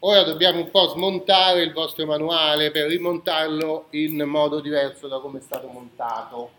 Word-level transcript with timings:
Ora 0.00 0.22
dobbiamo 0.22 0.60
un 0.60 0.70
po' 0.70 0.86
smontare 0.90 1.62
il 1.62 1.72
vostro 1.72 2.06
manuale 2.06 2.70
per 2.70 2.86
rimontarlo 2.86 3.86
in 3.90 4.22
modo 4.22 4.60
diverso 4.60 5.08
da 5.08 5.18
come 5.18 5.40
è 5.40 5.42
stato 5.42 5.66
montato. 5.66 6.50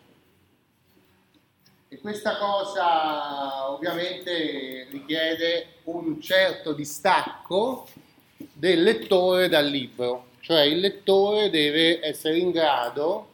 E 1.88 2.00
questa 2.00 2.36
cosa 2.36 3.72
ovviamente 3.72 4.88
richiede 4.92 5.76
un 5.86 6.20
certo 6.20 6.74
distacco 6.74 7.88
del 8.36 8.84
lettore 8.84 9.48
dal 9.48 9.68
libro, 9.68 10.32
cioè 10.42 10.64
il 10.64 10.82
lettore 10.82 11.50
deve 11.50 12.06
essere 12.06 12.40
in 12.40 12.52
grado 12.52 13.30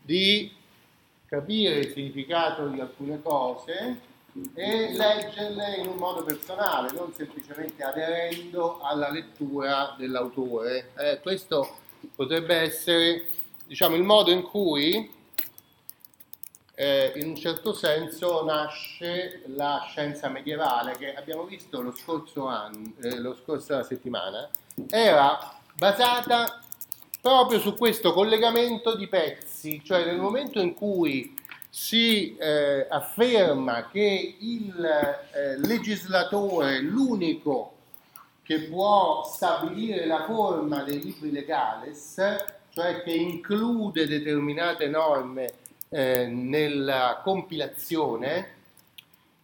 di 0.00 0.54
capire 1.26 1.80
il 1.80 1.92
significato 1.92 2.68
di 2.68 2.78
alcune 2.78 3.20
cose 3.20 3.98
e 4.54 4.92
leggerle 4.92 5.76
in 5.76 5.88
un 5.88 5.96
modo 5.96 6.22
personale, 6.22 6.92
non 6.92 7.12
semplicemente 7.14 7.82
aderendo 7.82 8.80
alla 8.80 9.10
lettura 9.10 9.94
dell'autore. 9.98 10.92
Eh, 10.96 11.20
questo 11.20 11.78
potrebbe 12.14 12.54
essere 12.54 13.24
diciamo, 13.66 13.96
il 13.96 14.02
modo 14.02 14.30
in 14.30 14.42
cui 14.42 15.18
eh, 16.74 17.12
in 17.16 17.28
un 17.28 17.36
certo 17.36 17.72
senso 17.72 18.42
nasce 18.44 19.42
la 19.48 19.84
scienza 19.86 20.28
medievale 20.28 20.96
che 20.96 21.14
abbiamo 21.14 21.44
visto 21.44 21.82
lo 21.82 21.94
scorso 21.94 22.46
anno, 22.46 22.92
eh, 23.02 23.18
lo 23.18 23.36
scorsa 23.36 23.82
settimana, 23.82 24.48
era 24.88 25.58
basata 25.76 26.60
proprio 27.20 27.60
su 27.60 27.74
questo 27.74 28.14
collegamento 28.14 28.96
di 28.96 29.06
pezzi, 29.08 29.82
cioè 29.84 30.06
nel 30.06 30.18
momento 30.18 30.58
in 30.58 30.72
cui 30.72 31.36
si 31.70 32.36
eh, 32.36 32.86
afferma 32.90 33.88
che 33.88 34.36
il 34.40 34.74
eh, 35.32 35.56
legislatore, 35.58 36.80
l'unico 36.80 37.74
che 38.42 38.62
può 38.62 39.22
stabilire 39.24 40.04
la 40.06 40.24
forma 40.24 40.82
dei 40.82 41.00
libri 41.00 41.30
legales, 41.30 42.20
cioè 42.70 43.02
che 43.02 43.12
include 43.12 44.08
determinate 44.08 44.88
norme 44.88 45.52
eh, 45.88 46.26
nella 46.26 47.20
compilazione, 47.22 48.58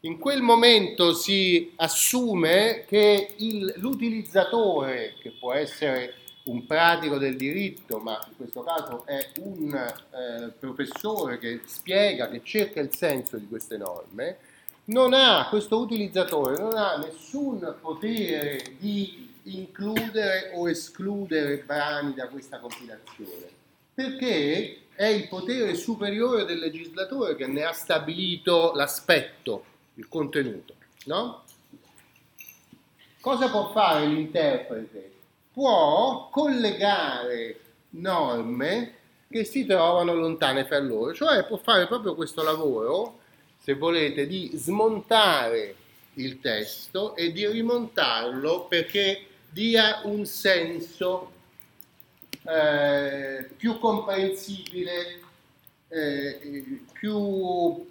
in 0.01 0.19
quel 0.19 0.42
momento 0.42 1.14
si 1.14 1.73
assume 1.77 2.84
che 2.86 3.34
il, 3.36 3.75
l'utilizzatore, 3.77 5.14
che 5.20 5.31
può 5.39 5.53
essere 5.53 6.14
un 6.47 6.66
pratico 6.66 7.19
del 7.19 7.36
diritto, 7.36 7.98
ma 7.98 8.19
in 8.28 8.36
questo 8.36 8.62
caso 8.62 9.05
è 9.05 9.30
un 9.41 9.75
eh, 9.75 10.48
professore 10.58 11.39
che 11.39 11.61
spiega, 11.64 12.28
che 12.28 12.42
cerca 12.44 12.80
il 12.80 12.94
senso 12.94 13.36
di 13.36 13.48
queste 13.48 13.77
norme, 13.77 14.39
non 14.86 15.12
ha, 15.12 15.48
questo 15.48 15.78
utilizzatore 15.78 16.56
non 16.58 16.77
ha 16.77 16.97
nessun 16.97 17.74
potere 17.80 18.62
di 18.78 19.33
includere 19.44 20.52
o 20.55 20.69
escludere 20.69 21.58
brani 21.58 22.14
da 22.14 22.28
questa 22.28 22.58
compilazione, 22.58 23.48
perché 23.92 24.83
è 24.94 25.06
il 25.06 25.27
potere 25.28 25.74
superiore 25.74 26.44
del 26.44 26.58
legislatore 26.58 27.34
che 27.34 27.47
ne 27.47 27.64
ha 27.64 27.72
stabilito 27.72 28.72
l'aspetto, 28.74 29.64
il 29.94 30.08
contenuto, 30.08 30.74
no? 31.06 31.42
Cosa 33.20 33.50
può 33.50 33.72
fare 33.72 34.06
l'interprete? 34.06 35.14
Può 35.57 36.29
collegare 36.31 37.61
norme 37.93 38.93
che 39.31 39.45
si 39.45 39.65
trovano 39.65 40.13
lontane 40.13 40.67
fra 40.67 40.79
loro, 40.81 41.15
cioè 41.15 41.47
può 41.47 41.57
fare 41.57 41.87
proprio 41.87 42.15
questo 42.15 42.43
lavoro, 42.43 43.21
se 43.63 43.73
volete, 43.73 44.27
di 44.27 44.51
smontare 44.53 45.75
il 46.15 46.41
testo 46.41 47.17
e 47.17 47.33
di 47.33 47.47
rimontarlo 47.47 48.67
perché 48.69 49.25
dia 49.48 50.03
un 50.05 50.27
senso 50.27 51.33
eh, 52.43 53.48
più 53.57 53.79
comprensibile, 53.79 55.20
eh, 55.89 56.81
più 56.93 57.89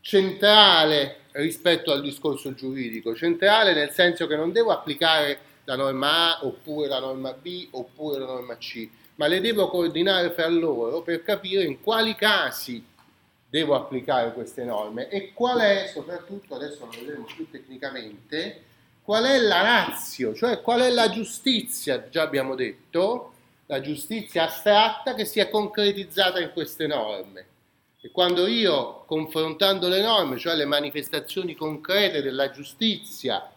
centrale 0.00 1.20
rispetto 1.30 1.92
al 1.92 2.02
discorso 2.02 2.54
giuridico, 2.54 3.14
centrale 3.14 3.72
nel 3.72 3.90
senso 3.90 4.26
che 4.26 4.34
non 4.34 4.50
devo 4.50 4.72
applicare 4.72 5.54
la 5.66 5.76
norma 5.76 6.38
A 6.38 6.44
oppure 6.46 6.88
la 6.88 7.00
norma 7.00 7.32
B 7.32 7.68
oppure 7.72 8.18
la 8.18 8.26
norma 8.26 8.56
C, 8.56 8.88
ma 9.16 9.26
le 9.26 9.40
devo 9.40 9.68
coordinare 9.68 10.30
fra 10.30 10.48
loro 10.48 11.02
per 11.02 11.22
capire 11.22 11.64
in 11.64 11.80
quali 11.80 12.14
casi 12.14 12.84
devo 13.48 13.74
applicare 13.74 14.32
queste 14.32 14.64
norme 14.64 15.08
e 15.08 15.32
qual 15.32 15.58
è, 15.58 15.90
soprattutto 15.92 16.54
adesso 16.54 16.84
lo 16.84 16.90
vedremo 16.90 17.24
più 17.24 17.48
tecnicamente, 17.50 18.62
qual 19.02 19.24
è 19.24 19.38
la 19.38 19.62
razio, 19.62 20.34
cioè 20.34 20.60
qual 20.62 20.80
è 20.80 20.90
la 20.90 21.08
giustizia, 21.10 22.08
già 22.08 22.22
abbiamo 22.22 22.54
detto, 22.54 23.32
la 23.66 23.80
giustizia 23.80 24.44
astratta 24.44 25.14
che 25.14 25.24
si 25.24 25.40
è 25.40 25.48
concretizzata 25.48 26.40
in 26.40 26.52
queste 26.52 26.86
norme. 26.86 27.46
E 28.00 28.10
quando 28.12 28.46
io, 28.46 29.04
confrontando 29.06 29.88
le 29.88 30.00
norme, 30.00 30.38
cioè 30.38 30.54
le 30.54 30.64
manifestazioni 30.64 31.56
concrete 31.56 32.22
della 32.22 32.50
giustizia, 32.50 33.50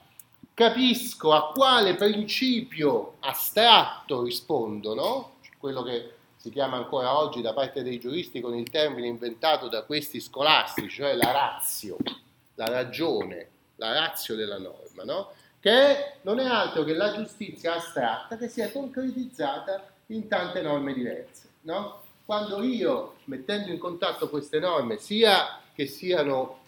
capisco 0.59 1.31
a 1.31 1.53
quale 1.53 1.95
principio 1.95 3.13
astratto 3.21 4.23
rispondono, 4.23 5.37
quello 5.57 5.83
che 5.83 6.15
si 6.35 6.49
chiama 6.49 6.75
ancora 6.75 7.17
oggi 7.17 7.39
da 7.39 7.53
parte 7.53 7.81
dei 7.81 7.97
giuristi 7.97 8.41
con 8.41 8.53
il 8.53 8.69
termine 8.69 9.07
inventato 9.07 9.69
da 9.69 9.83
questi 9.83 10.19
scolastici, 10.19 10.89
cioè 10.89 11.15
la 11.15 11.31
razio, 11.31 11.95
la 12.55 12.65
ragione, 12.65 13.47
la 13.77 13.93
razio 13.93 14.35
della 14.35 14.57
norma, 14.57 15.05
no? 15.05 15.31
che 15.61 16.15
non 16.23 16.39
è 16.39 16.45
altro 16.45 16.83
che 16.83 16.93
la 16.93 17.13
giustizia 17.13 17.75
astratta 17.75 18.35
che 18.35 18.49
si 18.49 18.59
è 18.59 18.69
concretizzata 18.69 19.87
in 20.07 20.27
tante 20.27 20.61
norme 20.61 20.91
diverse. 20.93 21.51
No? 21.61 22.01
Quando 22.25 22.61
io, 22.63 23.15
mettendo 23.25 23.71
in 23.71 23.77
contatto 23.77 24.27
queste 24.27 24.59
norme, 24.59 24.97
sia 24.97 25.61
che 25.73 25.85
siano 25.85 26.59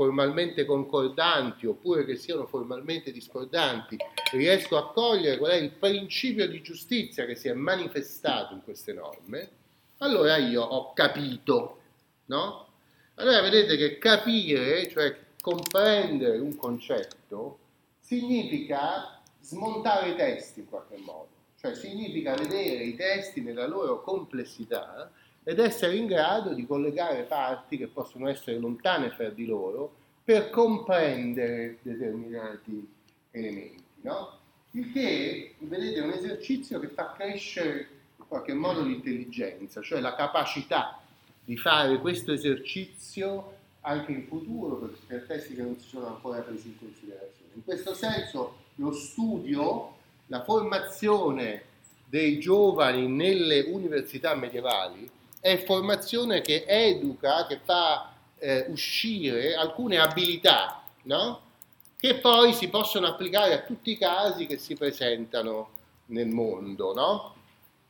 formalmente 0.00 0.64
concordanti 0.64 1.66
oppure 1.66 2.06
che 2.06 2.16
siano 2.16 2.46
formalmente 2.46 3.12
discordanti, 3.12 3.98
riesco 4.32 4.78
a 4.78 4.90
cogliere 4.92 5.36
qual 5.36 5.50
è 5.50 5.56
il 5.56 5.72
principio 5.72 6.48
di 6.48 6.62
giustizia 6.62 7.26
che 7.26 7.34
si 7.34 7.48
è 7.48 7.52
manifestato 7.52 8.54
in 8.54 8.62
queste 8.62 8.94
norme, 8.94 9.50
allora 9.98 10.38
io 10.38 10.62
ho 10.62 10.94
capito, 10.94 11.80
no? 12.26 12.68
Allora 13.16 13.42
vedete 13.42 13.76
che 13.76 13.98
capire, 13.98 14.88
cioè 14.88 15.14
comprendere 15.38 16.38
un 16.38 16.56
concetto, 16.56 17.58
significa 18.00 19.20
smontare 19.42 20.12
i 20.12 20.16
testi 20.16 20.60
in 20.60 20.68
qualche 20.70 20.96
modo, 20.96 21.28
cioè 21.60 21.74
significa 21.74 22.34
vedere 22.34 22.84
i 22.84 22.96
testi 22.96 23.42
nella 23.42 23.66
loro 23.66 24.00
complessità 24.00 25.12
ed 25.42 25.58
essere 25.58 25.96
in 25.96 26.06
grado 26.06 26.52
di 26.52 26.66
collegare 26.66 27.22
parti 27.22 27.76
che 27.76 27.86
possono 27.86 28.28
essere 28.28 28.58
lontane 28.58 29.10
fra 29.10 29.28
di 29.30 29.46
loro 29.46 29.92
per 30.22 30.50
comprendere 30.50 31.78
determinati 31.82 32.88
elementi. 33.30 33.82
No? 34.02 34.38
Il 34.72 34.92
che, 34.92 35.54
vedete, 35.58 36.00
è 36.00 36.02
un 36.02 36.12
esercizio 36.12 36.78
che 36.78 36.88
fa 36.88 37.12
crescere 37.12 37.88
in 38.16 38.26
qualche 38.28 38.52
modo 38.52 38.82
l'intelligenza, 38.82 39.80
cioè 39.80 40.00
la 40.00 40.14
capacità 40.14 41.00
di 41.44 41.56
fare 41.56 41.98
questo 41.98 42.32
esercizio 42.32 43.56
anche 43.80 44.12
in 44.12 44.26
futuro 44.26 44.76
per, 44.76 44.96
per 45.06 45.24
testi 45.26 45.54
che 45.54 45.62
non 45.62 45.76
si 45.78 45.88
sono 45.88 46.06
ancora 46.06 46.40
presi 46.40 46.68
in 46.68 46.78
considerazione. 46.78 47.50
In 47.54 47.64
questo 47.64 47.94
senso 47.94 48.56
lo 48.76 48.92
studio, 48.92 49.96
la 50.26 50.44
formazione 50.44 51.64
dei 52.06 52.38
giovani 52.38 53.08
nelle 53.08 53.62
università 53.62 54.34
medievali 54.34 55.10
è 55.40 55.56
formazione 55.64 56.42
che 56.42 56.64
educa, 56.66 57.46
che 57.46 57.58
fa 57.64 58.12
eh, 58.38 58.66
uscire 58.68 59.54
alcune 59.54 59.98
abilità, 59.98 60.82
no? 61.04 61.48
che 61.96 62.16
poi 62.16 62.52
si 62.52 62.68
possono 62.68 63.06
applicare 63.06 63.54
a 63.54 63.62
tutti 63.62 63.90
i 63.90 63.98
casi 63.98 64.46
che 64.46 64.58
si 64.58 64.74
presentano 64.74 65.70
nel 66.06 66.28
mondo, 66.28 66.92
no? 66.94 67.34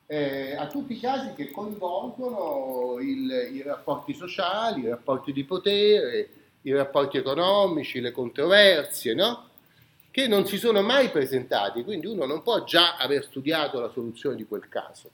eh, 0.06 0.54
a 0.54 0.66
tutti 0.69 0.94
i 0.94 1.00
casi 1.00 1.32
che 1.34 1.50
coinvolgono 1.50 2.98
il, 3.00 3.50
i 3.52 3.62
rapporti 3.62 4.14
sociali, 4.14 4.82
i 4.82 4.88
rapporti 4.88 5.32
di 5.32 5.44
potere, 5.44 6.28
i 6.62 6.72
rapporti 6.72 7.16
economici, 7.16 8.00
le 8.00 8.12
controversie, 8.12 9.14
no? 9.14 9.48
che 10.12 10.28
non 10.28 10.46
si 10.46 10.56
sono 10.56 10.82
mai 10.82 11.10
presentati, 11.10 11.82
quindi 11.82 12.06
uno 12.06 12.26
non 12.26 12.42
può 12.42 12.62
già 12.62 12.96
aver 12.96 13.25
studiato 13.25 13.80
la 13.80 13.90
soluzione 13.90 14.36
di 14.36 14.44
quel 14.44 14.69
caso 14.69 15.10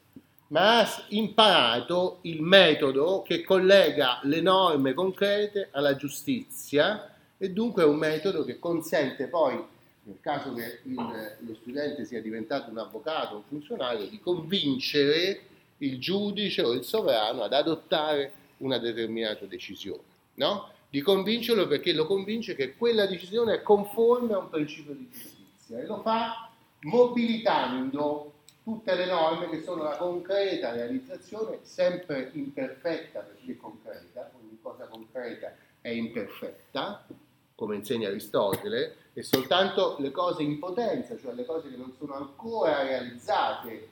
ma 0.49 0.81
ha 0.81 1.05
imparato 1.09 2.19
il 2.23 2.41
metodo 2.41 3.23
che 3.23 3.43
collega 3.43 4.21
le 4.23 4.41
norme 4.41 4.95
concrete 4.95 5.69
alla 5.73 5.97
giustizia 5.97 7.15
e 7.37 7.51
dunque 7.51 7.83
è 7.83 7.87
un 7.87 7.97
metodo 7.97 8.45
che 8.45 8.59
consente 8.59 9.27
poi, 9.27 9.61
nel 10.05 10.19
caso 10.21 10.53
che 10.55 10.81
il, 10.85 10.95
lo 10.95 11.55
studente 11.55 12.05
sia 12.05 12.23
diventato 12.23 12.71
un 12.71 12.79
avvocato, 12.79 13.37
un 13.37 13.43
funzionario, 13.49 14.07
di 14.07 14.21
convincere 14.21 15.41
il 15.79 15.99
giudice 15.99 16.63
o 16.63 16.73
il 16.73 16.85
sovrano 16.85 17.43
ad 17.43 17.53
adottare 17.53 18.33
una 18.59 18.79
determinata 18.79 19.45
decisione, 19.45 20.03
no? 20.35 20.71
Di 20.89 21.03
convincerlo 21.03 21.67
perché 21.67 21.93
lo 21.93 22.07
convince 22.07 22.55
che 22.55 22.77
quella 22.77 23.07
decisione 23.07 23.55
è 23.55 23.63
conforme 23.63 24.33
a 24.33 24.39
un 24.39 24.49
principio 24.49 24.95
di 24.95 25.09
giustizia 25.11 25.79
e 25.79 25.85
lo 25.85 26.01
fa 26.01 26.51
mobilitando 26.83 28.33
tutte 28.67 28.97
le 28.97 29.07
norme 29.07 29.49
che 29.49 29.63
sono 29.63 29.85
la 29.85 29.97
concreta 29.97 30.73
realizzazione, 30.73 31.61
sempre 31.63 32.31
imperfetta 32.33 33.21
perché 33.21 33.57
concreta, 33.57 34.29
ogni 34.43 34.59
cosa 34.61 34.87
concreta 34.87 35.55
è 35.81 35.91
imperfetta, 35.91 37.07
come 37.55 37.77
insegna 37.77 38.09
Aristotele, 38.09 38.97
e 39.13 39.23
soltanto 39.23 39.95
le 40.01 40.11
cose 40.11 40.43
in 40.43 40.59
potenza, 40.59 41.17
cioè 41.17 41.35
le 41.35 41.45
cose 41.45 41.71
che 41.71 41.77
non 41.77 41.95
sono 41.97 42.15
ancora 42.15 42.83
realizzate, 42.83 43.89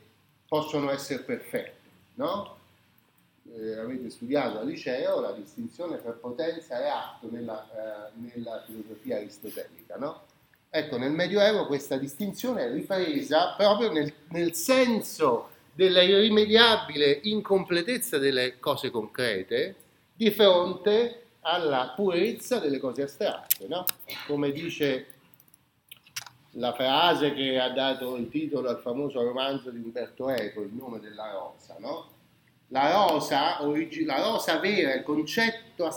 possono 0.49 0.91
essere 0.91 1.23
perfette, 1.23 1.77
no? 2.15 2.57
Eh, 3.57 3.79
avete 3.79 4.11
studiato 4.11 4.59
al 4.59 4.67
liceo 4.67 5.21
la 5.21 5.31
distinzione 5.31 6.03
tra 6.03 6.11
potenza 6.11 6.83
e 6.83 6.89
atto 6.89 7.29
nella, 7.31 8.09
eh, 8.09 8.11
nella 8.15 8.61
filosofia 8.67 9.19
aristotelica, 9.19 9.95
no? 9.99 10.23
Ecco, 10.77 10.99
nel 10.99 11.13
Medioevo 11.13 11.67
questa 11.67 11.97
distinzione 11.97 12.65
è 12.65 12.73
ripresa 12.73 13.55
proprio 13.57 13.93
nel, 13.93 14.13
nel 14.31 14.55
senso 14.55 15.51
della 15.73 16.03
irrimediabile 16.03 17.21
incompletezza 17.23 18.19
delle 18.19 18.59
cose 18.59 18.91
concrete 18.91 19.77
di 20.13 20.33
fronte 20.33 21.27
alla 21.43 21.93
purezza 21.95 22.59
delle 22.59 22.81
cose 22.81 23.03
astratte, 23.03 23.69
no? 23.69 23.85
Come 24.27 24.51
dice 24.51 25.07
la 26.55 26.75
frase 26.75 27.35
che 27.35 27.57
ha 27.57 27.69
dato 27.69 28.17
il 28.17 28.29
titolo 28.29 28.69
al 28.69 28.81
famoso 28.81 29.23
romanzo 29.23 29.71
di 29.71 29.79
Umberto 29.79 30.29
Eco, 30.29 30.63
Il 30.63 30.73
nome 30.73 30.99
della 30.99 31.31
rosa, 31.31 31.77
no? 31.79 32.09
La 32.71 32.91
rosa, 32.91 33.61
la 33.61 34.21
rosa 34.21 34.59
vera, 34.59 34.93
il 34.93 35.05
concetto 35.05 35.89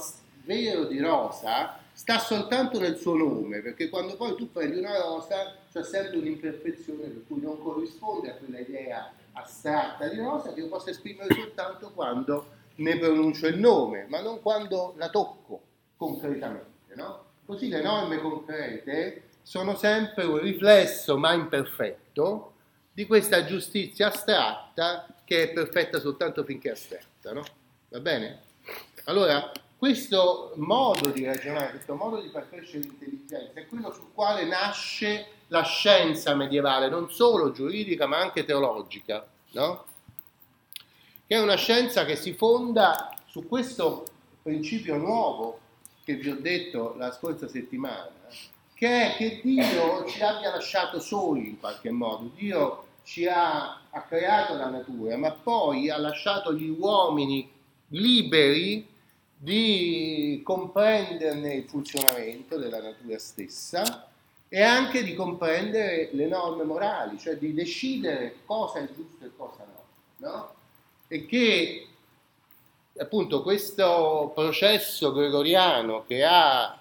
vero 0.43 0.83
di 0.83 0.99
rosa 0.99 1.85
sta 1.97 2.19
soltanto 2.19 2.79
nel 2.79 2.95
suo 2.95 3.15
nome, 3.15 3.59
perché 3.61 3.89
quando 3.89 4.15
poi 4.15 4.35
tu 4.35 4.51
prendi 4.51 4.77
una 4.77 5.01
rosa 5.01 5.55
c'è 5.71 5.83
sempre 5.83 6.19
un'imperfezione 6.19 7.07
per 7.07 7.23
cui 7.27 7.41
non 7.41 7.59
corrisponde 7.59 8.29
a 8.29 8.35
quella 8.35 8.59
idea 8.59 9.11
astratta 9.31 10.07
di 10.07 10.19
rosa 10.19 10.53
che 10.53 10.59
io 10.59 10.67
posso 10.67 10.91
esprimere 10.91 11.33
soltanto 11.33 11.91
quando 11.95 12.49
ne 12.75 12.99
pronuncio 12.99 13.47
il 13.47 13.57
nome, 13.57 14.05
ma 14.09 14.21
non 14.21 14.43
quando 14.43 14.93
la 14.97 15.09
tocco 15.09 15.59
concretamente. 15.97 16.93
No? 16.93 17.25
Così 17.43 17.67
le 17.67 17.81
norme 17.81 18.19
concrete 18.19 19.23
sono 19.41 19.75
sempre 19.75 20.25
un 20.25 20.37
riflesso, 20.37 21.17
ma 21.17 21.33
imperfetto, 21.33 22.53
di 22.93 23.07
questa 23.07 23.43
giustizia 23.43 24.09
astratta 24.09 25.07
che 25.23 25.49
è 25.49 25.51
perfetta 25.51 25.99
soltanto 25.99 26.43
finché 26.43 26.69
è 26.69 26.73
astratta. 26.73 27.33
No? 27.33 27.43
Va 27.89 27.99
bene? 27.99 28.41
Allora, 29.05 29.51
questo 29.77 30.53
modo 30.55 31.09
di 31.09 31.23
ragionare, 31.23 31.71
questo 31.71 31.95
modo 31.95 32.19
di 32.19 32.29
far 32.29 32.49
crescere 32.49 32.79
l'intelligenza 32.79 33.59
è 33.59 33.67
quello 33.67 33.91
sul 33.91 34.11
quale 34.13 34.45
nasce 34.45 35.27
la 35.47 35.63
scienza 35.63 36.35
medievale, 36.35 36.89
non 36.89 37.11
solo 37.11 37.51
giuridica 37.51 38.07
ma 38.07 38.17
anche 38.17 38.43
teologica, 38.43 39.25
no? 39.51 39.85
che 41.27 41.35
è 41.35 41.39
una 41.39 41.55
scienza 41.55 42.05
che 42.05 42.15
si 42.15 42.33
fonda 42.33 43.13
su 43.25 43.47
questo 43.47 44.05
principio 44.41 44.97
nuovo 44.97 45.59
che 46.03 46.15
vi 46.15 46.29
ho 46.29 46.37
detto 46.39 46.95
la 46.97 47.11
scorsa 47.11 47.47
settimana, 47.47 48.09
che 48.73 49.11
è 49.11 49.15
che 49.17 49.41
Dio 49.43 50.05
ci 50.05 50.21
abbia 50.23 50.51
lasciato 50.51 50.99
soli 50.99 51.49
in 51.49 51.59
qualche 51.59 51.91
modo. 51.91 52.31
Dio 52.33 52.85
ci 53.03 53.27
ha, 53.27 53.81
ha 53.89 54.01
creato 54.03 54.55
la 54.55 54.69
natura, 54.69 55.17
ma 55.17 55.31
poi 55.31 55.89
ha 55.89 55.97
lasciato 55.97 56.53
gli 56.53 56.69
uomini 56.69 57.51
liberi 57.89 58.95
di 59.37 60.41
comprenderne 60.43 61.53
il 61.53 61.69
funzionamento 61.69 62.57
della 62.57 62.81
natura 62.81 63.19
stessa 63.19 64.09
e 64.49 64.61
anche 64.61 65.03
di 65.03 65.13
comprendere 65.13 66.09
le 66.13 66.25
norme 66.25 66.63
morali, 66.63 67.19
cioè 67.19 67.37
di 67.37 67.53
decidere 67.53 68.37
cosa 68.45 68.79
è 68.79 68.87
giusto 68.87 69.25
e 69.25 69.31
cosa 69.35 69.65
no. 69.65 70.27
no? 70.27 70.53
E 71.07 71.25
che 71.25 71.87
appunto 72.97 73.43
questo 73.43 74.31
processo 74.33 75.13
gregoriano 75.13 76.03
che 76.07 76.23
ha 76.23 76.79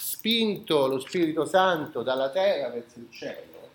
spinto 0.00 0.86
lo 0.86 1.00
Spirito 1.00 1.44
Santo 1.46 2.02
dalla 2.02 2.30
terra 2.30 2.70
verso 2.70 2.98
il 3.00 3.08
cielo 3.10 3.70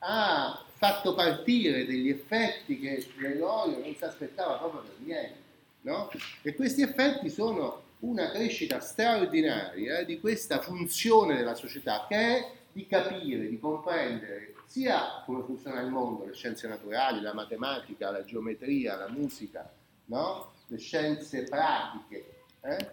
ha 0.00 0.62
fatto 0.74 1.14
partire 1.14 1.84
degli 1.84 2.08
effetti 2.08 2.78
che 2.78 3.06
Gregorio 3.16 3.78
non 3.78 3.94
si 3.94 4.04
aspettava 4.04 4.54
proprio 4.54 4.80
per 4.82 4.94
niente 5.00 5.47
No? 5.88 6.10
E 6.42 6.54
questi 6.54 6.82
effetti 6.82 7.30
sono 7.30 7.82
una 8.00 8.30
crescita 8.30 8.78
straordinaria 8.78 10.04
di 10.04 10.20
questa 10.20 10.60
funzione 10.60 11.34
della 11.34 11.54
società 11.54 12.04
che 12.06 12.14
è 12.14 12.52
di 12.70 12.86
capire, 12.86 13.48
di 13.48 13.58
comprendere 13.58 14.52
sia 14.66 15.22
come 15.24 15.42
funziona 15.44 15.80
il 15.80 15.88
mondo, 15.88 16.26
le 16.26 16.34
scienze 16.34 16.68
naturali, 16.68 17.22
la 17.22 17.32
matematica, 17.32 18.10
la 18.10 18.22
geometria, 18.22 18.96
la 18.96 19.08
musica, 19.08 19.68
no? 20.06 20.52
le 20.66 20.76
scienze 20.76 21.44
pratiche, 21.44 22.42
eh? 22.60 22.90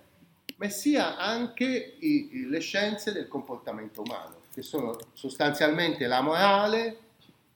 ma 0.56 0.69
sia 0.69 1.18
anche 1.18 1.98
i, 2.00 2.48
le 2.48 2.59
scienze 2.62 3.12
del 3.12 3.27
comportamento 3.27 4.03
umano, 4.03 4.44
che 4.53 4.62
sono 4.62 4.98
sostanzialmente 5.12 6.07
la 6.07 6.21
morale 6.21 7.00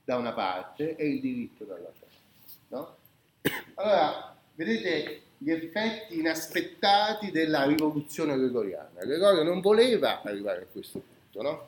da 0.03 0.17
una 0.17 0.33
parte 0.33 0.97
e 0.97 1.07
il 1.07 1.21
diritto 1.21 1.63
dall'altra. 1.63 2.07
No? 2.67 2.95
Allora, 3.75 4.35
vedete, 4.55 5.21
gli 5.41 5.51
effetti 5.51 6.19
inaspettati 6.19 7.31
della 7.31 7.65
rivoluzione 7.65 8.37
gregoriana. 8.37 8.99
Gregorio 9.03 9.43
non 9.43 9.61
voleva 9.61 10.21
arrivare 10.21 10.63
a 10.63 10.65
questo 10.69 10.99
punto, 10.99 11.41
no? 11.41 11.67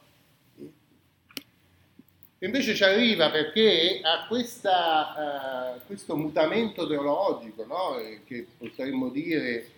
Invece 2.39 2.73
ci 2.73 2.83
arriva 2.83 3.29
perché 3.29 4.01
a 4.03 4.25
questa, 4.27 5.75
uh, 5.75 5.85
questo 5.85 6.17
mutamento 6.17 6.87
teologico, 6.87 7.65
no? 7.65 8.01
che 8.25 8.47
potremmo 8.57 9.09
dire 9.09 9.69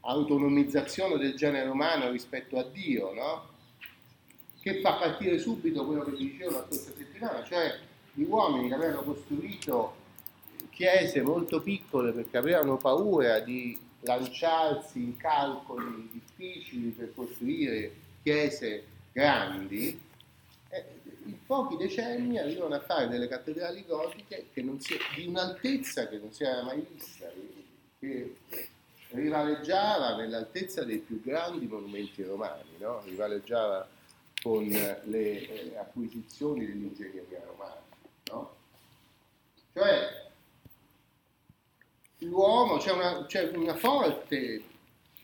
autonomizzazione 0.00 1.18
del 1.18 1.34
genere 1.34 1.68
umano 1.68 2.10
rispetto 2.10 2.58
a 2.58 2.64
Dio, 2.64 3.12
no? 3.12 3.48
che 4.62 4.80
fa 4.80 4.94
partire 4.94 5.38
subito 5.38 5.84
quello 5.84 6.02
che 6.04 6.12
vi 6.12 6.30
dicevo 6.30 6.52
la 6.52 6.64
scorsa 6.70 6.92
settimana, 6.96 7.44
cioè 7.44 7.78
gli 8.14 8.22
uomini 8.22 8.68
che 8.68 8.74
avevano 8.74 9.02
costruito 9.02 9.94
chiese 10.80 11.20
molto 11.20 11.60
piccole 11.60 12.10
perché 12.10 12.38
avevano 12.38 12.78
paura 12.78 13.40
di 13.40 13.78
lanciarsi 14.00 14.98
in 14.98 15.16
calcoli 15.18 16.08
difficili 16.10 16.88
per 16.88 17.12
costruire 17.14 17.92
chiese 18.22 18.84
grandi, 19.12 20.00
in 21.26 21.44
pochi 21.44 21.76
decenni 21.76 22.38
arrivano 22.38 22.76
a 22.76 22.80
fare 22.80 23.08
delle 23.08 23.28
cattedrali 23.28 23.84
gotiche 23.86 24.46
si, 24.54 24.96
di 25.16 25.26
un'altezza 25.26 26.08
che 26.08 26.16
non 26.16 26.32
si 26.32 26.44
era 26.44 26.62
mai 26.62 26.86
vista, 26.90 27.30
che 27.98 28.36
rivaleggiava 29.10 30.16
nell'altezza 30.16 30.82
dei 30.82 30.98
più 30.98 31.20
grandi 31.22 31.66
monumenti 31.66 32.22
romani, 32.22 32.70
no? 32.78 33.02
rivaleggiava 33.04 33.86
con 34.42 34.66
le 34.66 35.02
eh, 35.12 35.76
acquisizioni 35.76 36.64
dell'ingegneria 36.64 37.42
romana. 37.44 37.82
No? 38.30 38.54
Cioè, 39.74 40.28
l'uomo, 42.30 42.78
c'è 42.78 42.92
una, 42.92 43.26
c'è 43.26 43.50
una 43.54 43.74
forte 43.74 44.62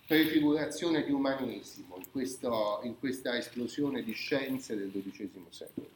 prefigurazione 0.07 1.05
di 1.05 1.13
umanesimo 1.13 1.97
in, 1.97 2.11
questo, 2.11 2.81
in, 2.83 2.99
questa 2.99 3.37
esplosione 3.37 4.03
di 4.03 4.13
scienze 4.13 4.77
del 4.77 4.91
XII 4.91 5.47
secolo. 5.49 5.89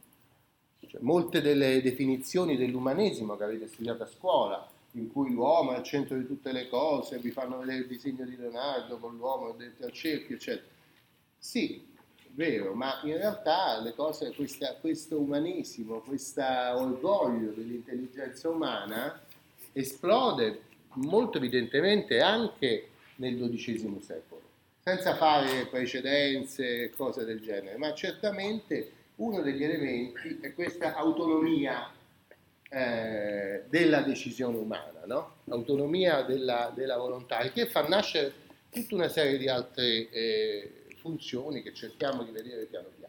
Cioè, 0.86 1.00
molte 1.02 1.40
delle 1.40 1.82
definizioni 1.82 2.56
dell'umanesimo 2.56 3.36
che 3.36 3.44
avete 3.44 3.68
studiato 3.68 4.04
a 4.04 4.06
scuola, 4.06 4.68
in 4.92 5.12
cui 5.12 5.32
l'uomo 5.32 5.72
è 5.72 5.76
al 5.76 5.84
centro 5.84 6.16
di 6.16 6.26
tutte 6.26 6.50
le 6.50 6.68
cose, 6.68 7.18
vi 7.18 7.30
fanno 7.30 7.58
vedere 7.58 7.78
il 7.78 7.86
disegno 7.86 8.24
di 8.24 8.36
Leonardo 8.36 8.96
con 8.96 9.16
l'uomo 9.16 9.52
dentro 9.52 9.86
al 9.86 9.92
cerchio, 9.92 10.34
eccetera. 10.34 10.66
Sì, 11.38 11.86
vero, 12.30 12.74
ma 12.74 13.00
in 13.04 13.16
realtà 13.16 13.80
cose, 13.94 14.34
questa, 14.34 14.74
questo 14.74 15.20
umanesimo, 15.20 16.00
questo 16.00 16.42
orgoglio 16.42 17.52
dell'intelligenza 17.52 18.48
umana 18.48 19.22
esplode 19.72 20.62
molto 20.94 21.38
evidentemente 21.38 22.20
anche 22.20 22.88
nel 23.16 23.36
XII 23.36 24.00
secolo, 24.00 24.42
senza 24.82 25.14
fare 25.14 25.66
precedenze 25.66 26.84
e 26.84 26.90
cose 26.90 27.24
del 27.24 27.40
genere, 27.40 27.76
ma 27.76 27.94
certamente 27.94 28.92
uno 29.16 29.40
degli 29.42 29.62
elementi 29.62 30.38
è 30.40 30.54
questa 30.54 30.94
autonomia 30.96 31.92
eh, 32.68 33.64
della 33.68 34.00
decisione 34.00 34.56
umana, 34.56 35.02
no? 35.04 35.36
autonomia 35.48 36.22
della, 36.22 36.72
della, 36.74 36.96
volontà, 36.96 37.38
che 37.50 37.66
fa 37.66 37.86
nascere 37.86 38.32
tutta 38.70 38.94
una 38.94 39.08
serie 39.08 39.36
di 39.36 39.48
altre 39.48 40.08
eh, 40.10 40.72
funzioni 40.96 41.62
che 41.62 41.74
cerchiamo 41.74 42.22
di 42.22 42.30
vedere 42.30 42.64
piano 42.64 42.88
piano. 42.96 42.99